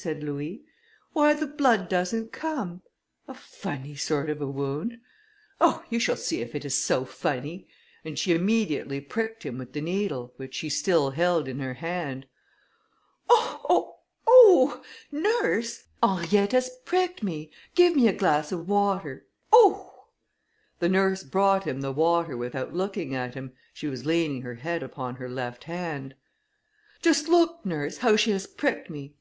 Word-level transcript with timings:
said 0.00 0.22
Louis, 0.22 0.62
"Why 1.12 1.34
the 1.34 1.48
blood 1.48 1.88
doesn't 1.88 2.30
come!" 2.30 2.82
"A 3.26 3.34
funny 3.34 3.96
sort 3.96 4.30
of 4.30 4.40
a 4.40 4.46
wound? 4.46 5.00
Oh! 5.60 5.82
you 5.90 5.98
shall 5.98 6.14
see 6.14 6.40
if 6.40 6.54
it 6.54 6.64
is 6.64 6.76
so 6.76 7.04
funny," 7.04 7.66
and 8.04 8.16
she 8.16 8.32
immediately 8.32 9.00
pricked 9.00 9.42
him 9.42 9.58
with 9.58 9.72
the 9.72 9.80
needle, 9.80 10.32
which 10.36 10.54
she 10.54 10.68
still 10.68 11.10
held 11.10 11.48
in 11.48 11.58
her 11.58 11.74
hand. 11.74 12.28
"Oh! 13.28 13.58
oh! 13.68 13.96
oh! 14.28 14.84
nurse, 15.10 15.82
Henrietta 16.00 16.54
has 16.54 16.70
pricked 16.84 17.24
me, 17.24 17.50
give 17.74 17.96
me 17.96 18.06
a 18.06 18.12
glass 18.12 18.52
of 18.52 18.68
water, 18.68 19.26
oh!" 19.52 20.04
The 20.78 20.88
nurse 20.88 21.24
brought 21.24 21.64
him 21.64 21.80
the 21.80 21.90
water 21.90 22.36
without 22.36 22.72
looking 22.72 23.16
at 23.16 23.34
him, 23.34 23.52
she 23.74 23.88
was 23.88 24.06
leaning 24.06 24.42
her 24.42 24.54
head 24.54 24.84
upon 24.84 25.16
her 25.16 25.28
left 25.28 25.64
hand. 25.64 26.14
"Just 27.02 27.26
look, 27.26 27.66
nurse, 27.66 27.98
how 27.98 28.14
she 28.14 28.30
has 28.30 28.46
pricked 28.46 28.88
me." 28.88 29.16